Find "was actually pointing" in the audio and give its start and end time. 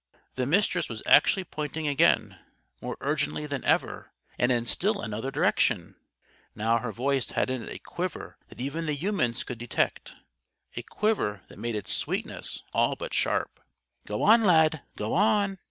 0.89-1.87